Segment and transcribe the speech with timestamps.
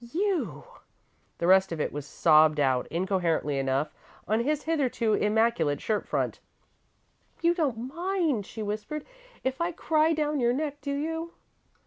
[0.11, 0.63] You"
[1.37, 3.93] The rest of it was sobbed out, incoherently enough,
[4.27, 6.39] on his hitherto immaculate shirt front.
[7.43, 9.05] "You don't mind," she whispered,
[9.43, 11.33] "if I cry down your neck, do you?"